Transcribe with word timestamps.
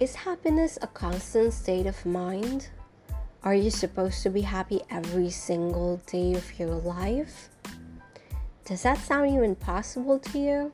Is 0.00 0.14
happiness 0.14 0.78
a 0.80 0.86
constant 0.86 1.52
state 1.52 1.84
of 1.84 2.06
mind? 2.06 2.70
Are 3.42 3.54
you 3.54 3.68
supposed 3.68 4.22
to 4.22 4.30
be 4.30 4.40
happy 4.40 4.80
every 4.88 5.28
single 5.28 5.98
day 6.06 6.32
of 6.32 6.58
your 6.58 6.70
life? 6.70 7.50
Does 8.64 8.82
that 8.84 8.96
sound 8.96 9.28
even 9.28 9.56
possible 9.56 10.18
to 10.18 10.38
you? 10.38 10.72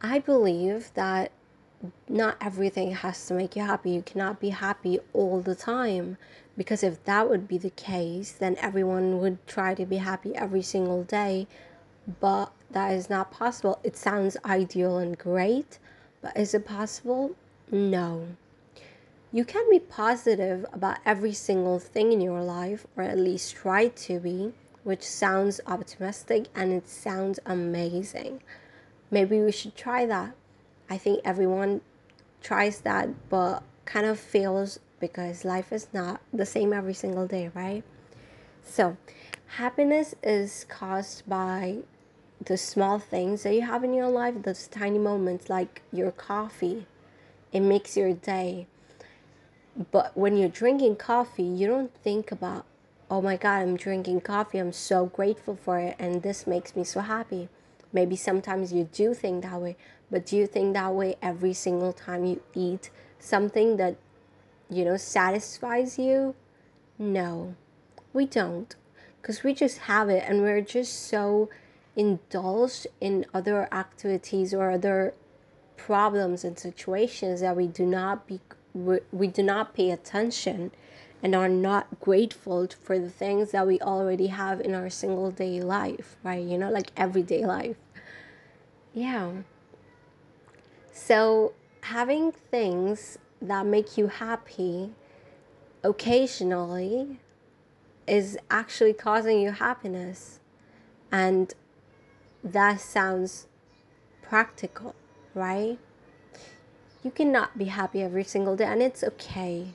I 0.00 0.20
believe 0.20 0.90
that 0.94 1.30
not 2.08 2.38
everything 2.40 2.92
has 2.92 3.26
to 3.26 3.34
make 3.34 3.54
you 3.54 3.62
happy. 3.62 3.90
You 3.90 4.00
cannot 4.00 4.40
be 4.40 4.48
happy 4.48 5.00
all 5.12 5.42
the 5.42 5.54
time 5.54 6.16
because 6.56 6.82
if 6.82 7.04
that 7.04 7.28
would 7.28 7.46
be 7.46 7.58
the 7.58 7.68
case, 7.68 8.32
then 8.32 8.56
everyone 8.58 9.20
would 9.20 9.46
try 9.46 9.74
to 9.74 9.84
be 9.84 9.98
happy 9.98 10.34
every 10.34 10.62
single 10.62 11.04
day. 11.04 11.46
But 12.20 12.52
that 12.74 12.92
is 12.92 13.08
not 13.08 13.30
possible. 13.30 13.78
It 13.82 13.96
sounds 13.96 14.36
ideal 14.44 14.98
and 14.98 15.16
great, 15.16 15.78
but 16.20 16.36
is 16.36 16.54
it 16.54 16.66
possible? 16.66 17.34
No. 17.70 18.26
You 19.32 19.44
can 19.44 19.68
be 19.70 19.78
positive 19.78 20.66
about 20.72 20.98
every 21.06 21.32
single 21.32 21.78
thing 21.78 22.12
in 22.12 22.20
your 22.20 22.42
life, 22.42 22.86
or 22.96 23.04
at 23.04 23.18
least 23.18 23.54
try 23.56 23.88
to 23.88 24.20
be, 24.20 24.52
which 24.82 25.02
sounds 25.02 25.60
optimistic 25.66 26.46
and 26.54 26.72
it 26.72 26.88
sounds 26.88 27.40
amazing. 27.46 28.42
Maybe 29.10 29.40
we 29.40 29.52
should 29.52 29.76
try 29.76 30.04
that. 30.06 30.34
I 30.90 30.98
think 30.98 31.20
everyone 31.24 31.80
tries 32.42 32.80
that, 32.82 33.28
but 33.28 33.62
kind 33.84 34.06
of 34.06 34.18
fails 34.18 34.78
because 35.00 35.44
life 35.44 35.72
is 35.72 35.88
not 35.92 36.20
the 36.32 36.46
same 36.46 36.72
every 36.72 36.94
single 36.94 37.26
day, 37.26 37.50
right? 37.54 37.84
So, 38.62 38.96
happiness 39.46 40.14
is 40.22 40.64
caused 40.68 41.28
by 41.28 41.78
the 42.42 42.56
small 42.56 42.98
things 42.98 43.42
that 43.42 43.54
you 43.54 43.62
have 43.62 43.84
in 43.84 43.94
your 43.94 44.08
life, 44.08 44.34
those 44.42 44.66
tiny 44.66 44.98
moments 44.98 45.48
like 45.48 45.82
your 45.92 46.10
coffee. 46.10 46.86
It 47.52 47.60
makes 47.60 47.96
your 47.96 48.12
day. 48.12 48.66
But 49.90 50.16
when 50.16 50.36
you're 50.36 50.48
drinking 50.48 50.96
coffee, 50.96 51.42
you 51.42 51.66
don't 51.66 51.94
think 52.02 52.30
about, 52.30 52.64
oh 53.10 53.20
my 53.20 53.36
God, 53.36 53.62
I'm 53.62 53.76
drinking 53.76 54.20
coffee. 54.22 54.58
I'm 54.58 54.72
so 54.72 55.06
grateful 55.06 55.56
for 55.56 55.78
it. 55.78 55.96
And 55.98 56.22
this 56.22 56.46
makes 56.46 56.76
me 56.76 56.84
so 56.84 57.00
happy. 57.00 57.48
Maybe 57.92 58.16
sometimes 58.16 58.72
you 58.72 58.88
do 58.92 59.14
think 59.14 59.44
that 59.44 59.60
way, 59.60 59.76
but 60.10 60.26
do 60.26 60.36
you 60.36 60.48
think 60.48 60.74
that 60.74 60.92
way 60.92 61.14
every 61.22 61.52
single 61.52 61.92
time 61.92 62.24
you 62.24 62.42
eat 62.52 62.90
something 63.20 63.76
that, 63.76 63.96
you 64.68 64.84
know, 64.84 64.96
satisfies 64.96 65.96
you? 65.96 66.34
No, 66.98 67.54
we 68.12 68.26
don't. 68.26 68.74
Because 69.22 69.44
we 69.44 69.54
just 69.54 69.78
have 69.78 70.08
it 70.08 70.24
and 70.26 70.42
we're 70.42 70.60
just 70.60 71.06
so 71.06 71.48
indulged 71.96 72.86
in 73.00 73.24
other 73.32 73.68
activities 73.72 74.52
or 74.52 74.70
other 74.70 75.14
problems 75.76 76.44
and 76.44 76.58
situations 76.58 77.40
that 77.40 77.56
we 77.56 77.66
do 77.66 77.84
not 77.84 78.26
be 78.26 78.40
we 79.12 79.28
do 79.28 79.42
not 79.42 79.72
pay 79.72 79.92
attention 79.92 80.72
and 81.22 81.32
are 81.32 81.48
not 81.48 82.00
grateful 82.00 82.66
for 82.82 82.98
the 82.98 83.08
things 83.08 83.52
that 83.52 83.64
we 83.66 83.80
already 83.80 84.26
have 84.26 84.60
in 84.60 84.74
our 84.74 84.90
single 84.90 85.30
day 85.30 85.60
life 85.60 86.16
right? 86.24 86.42
You 86.42 86.58
know 86.58 86.70
like 86.70 86.90
everyday 86.96 87.44
life. 87.46 87.76
Yeah. 88.92 89.30
So 90.92 91.52
having 91.82 92.32
things 92.32 93.18
that 93.42 93.66
make 93.66 93.98
you 93.98 94.08
happy 94.08 94.92
occasionally 95.82 97.20
is 98.06 98.38
actually 98.50 98.92
causing 98.92 99.40
you 99.40 99.52
happiness. 99.52 100.40
And 101.12 101.52
that 102.44 102.80
sounds 102.80 103.46
practical, 104.22 104.94
right? 105.34 105.78
You 107.02 107.10
cannot 107.10 107.56
be 107.58 107.64
happy 107.64 108.02
every 108.02 108.24
single 108.24 108.54
day, 108.54 108.64
and 108.64 108.82
it's 108.82 109.02
okay. 109.02 109.68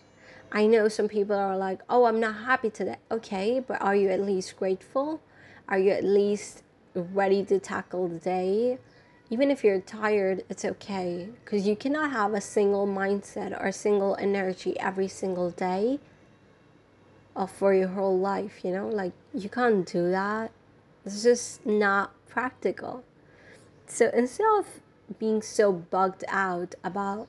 I 0.52 0.66
know 0.66 0.88
some 0.88 1.08
people 1.08 1.36
are 1.36 1.58
like, 1.58 1.82
oh, 1.90 2.06
I'm 2.06 2.20
not 2.20 2.36
happy 2.46 2.70
today. 2.70 2.98
Okay, 3.12 3.60
but 3.60 3.82
are 3.82 3.96
you 3.96 4.10
at 4.10 4.22
least 4.22 4.58
grateful? 4.58 5.22
Are 5.68 5.78
you 5.78 5.92
at 5.92 6.04
least 6.04 6.64
ready 6.96 7.44
to 7.46 7.60
tackle 7.60 8.08
the 8.08 8.18
day? 8.18 8.80
Even 9.30 9.52
if 9.52 9.64
you're 9.64 9.80
tired, 9.80 10.44
it's 10.50 10.66
okay 10.66 11.30
because 11.44 11.68
you 11.68 11.76
cannot 11.76 12.12
have 12.12 12.34
a 12.34 12.42
single 12.42 12.88
mindset 12.88 13.60
or 13.64 13.72
single 13.72 14.16
energy 14.20 14.80
every 14.80 15.08
single 15.08 15.52
day 15.52 16.00
or 17.36 17.48
for 17.48 17.74
your 17.76 17.90
whole 17.90 18.18
life, 18.18 18.62
you 18.64 18.72
know? 18.72 18.88
Like, 18.88 19.14
you 19.36 19.50
can't 19.50 19.86
do 19.86 20.10
that. 20.10 20.52
It's 21.06 21.22
just 21.22 21.64
not 21.64 22.12
practical. 22.30 23.04
So 23.88 24.10
instead 24.14 24.48
of 24.60 24.68
being 25.18 25.42
so 25.42 25.72
bugged 25.72 26.24
out 26.28 26.76
about, 26.84 27.28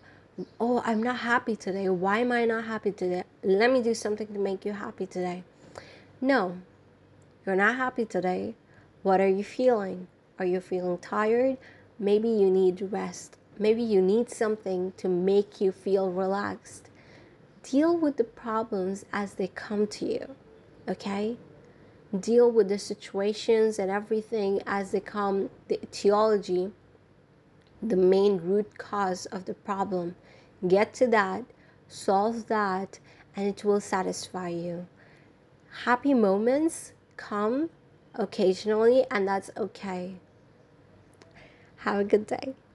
oh, 0.61 0.83
I'm 0.85 1.03
not 1.03 1.19
happy 1.21 1.57
today. 1.57 1.89
Why 1.89 2.19
am 2.19 2.33
I 2.33 2.45
not 2.45 2.65
happy 2.65 2.93
today? 2.93 3.25
Let 3.43 3.73
me 3.73 3.83
do 3.83 3.95
something 3.95 4.27
to 4.29 4.39
make 4.39 4.65
you 4.65 4.73
happy 4.73 5.07
today. 5.07 5.43
No, 6.21 6.59
you're 7.47 7.57
not 7.57 7.77
happy 7.77 8.05
today. 8.05 8.55
What 9.03 9.21
are 9.21 9.29
you 9.29 9.43
feeling? 9.43 10.09
Are 10.39 10.45
you 10.45 10.61
feeling 10.61 10.99
tired? 10.99 11.57
Maybe 11.99 12.29
you 12.29 12.51
need 12.51 12.93
rest. 12.93 13.37
Maybe 13.59 13.83
you 13.83 14.01
need 14.01 14.31
something 14.31 14.93
to 14.99 15.09
make 15.09 15.61
you 15.61 15.73
feel 15.73 16.11
relaxed. 16.11 16.89
Deal 17.63 17.97
with 17.97 18.17
the 18.17 18.25
problems 18.25 19.05
as 19.13 19.35
they 19.35 19.49
come 19.49 19.87
to 19.87 20.07
you, 20.07 20.35
okay? 20.89 21.37
Deal 22.19 22.51
with 22.51 22.69
the 22.69 22.79
situations 22.79 23.79
and 23.79 23.91
everything 23.91 24.61
as 24.67 24.91
they 24.91 25.01
come, 25.01 25.51
the 25.69 25.81
etiology, 25.83 26.73
the 27.83 27.97
main 27.97 28.39
root 28.39 28.79
cause 28.79 29.27
of 29.27 29.45
the 29.45 29.55
problem. 29.55 30.17
Get 30.67 30.93
to 30.95 31.07
that, 31.09 31.45
solve 31.89 32.47
that, 32.49 32.99
and 33.37 33.47
it 33.47 33.65
will 33.65 33.81
satisfy 33.81 34.49
you. 34.49 34.87
Happy 35.85 36.15
moments 36.15 36.93
come 37.17 37.71
occasionally, 38.15 39.07
and 39.11 39.27
that's 39.27 39.51
okay. 39.57 40.17
Have 41.77 42.01
a 42.01 42.05
good 42.05 42.27
day. 42.27 42.55